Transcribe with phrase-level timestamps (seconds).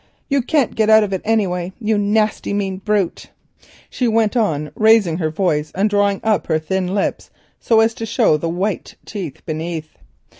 [0.29, 3.29] You can't get out of it any way, you nasty mean brute,"
[3.87, 8.07] she went on, raising her voice and drawing up her thin lips so as to
[8.07, 9.99] show the white teeth beneath.